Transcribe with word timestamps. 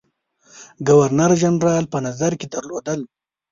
ګورنر 0.87 1.31
جنرال 1.41 1.83
په 1.93 1.97
نظر 2.05 2.31
کې 2.39 2.47
درلودل. 2.53 3.01